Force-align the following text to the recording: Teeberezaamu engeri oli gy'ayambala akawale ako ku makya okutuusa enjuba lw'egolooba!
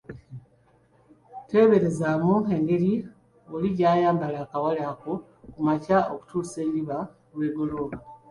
Teeberezaamu 1.49 2.35
engeri 2.55 2.93
oli 3.53 3.69
gy'ayambala 3.77 4.37
akawale 4.45 4.81
ako 4.91 5.13
ku 5.51 5.59
makya 5.67 5.97
okutuusa 6.13 6.57
enjuba 6.65 6.97
lw'egolooba! 7.35 7.97